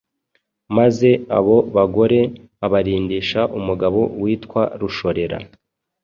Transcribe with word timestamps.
maze 0.77 1.09
abo 1.37 1.57
bagore 1.75 2.19
abarindisha 2.65 3.41
umugabo 3.57 3.99
witwa 4.21 4.61
Rushorera. 4.79 5.37